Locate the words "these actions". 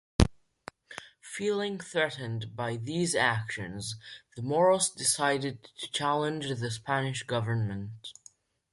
2.75-3.97